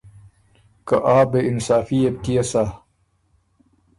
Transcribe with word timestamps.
که 0.87 0.95
آ 1.15 1.17
بې 1.31 1.39
انصافي 1.49 1.97
يې 2.03 2.09
بُو 2.13 2.19
کيې 2.25 2.43
سَۀ؟ 2.51 2.63